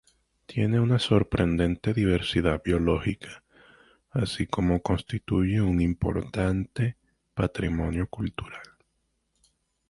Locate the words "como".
4.47-4.81